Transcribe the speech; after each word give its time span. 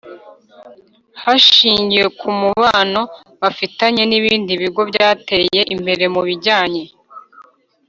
Hashingiwe 1.23 2.07
ku 2.19 2.27
mubano 2.41 3.01
bafitanye 3.41 4.03
n 4.09 4.13
ibindi 4.19 4.51
bigo 4.61 4.81
byateye 4.91 5.59
imbere 5.75 6.03
mu 6.13 6.21
bijyanye 6.27 6.83